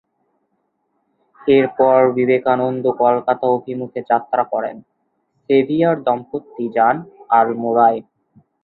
এরপর 1.39 1.97
বিবেকানন্দ 2.17 2.85
কলকাতা 3.01 3.45
অভিমুখে 3.49 4.01
যাত্রা 4.09 4.43
করেন, 4.51 4.75
সেভিয়ার-দম্পতি 5.43 6.65
যান 6.75 6.95
আলমোড়ায়। 7.39 7.99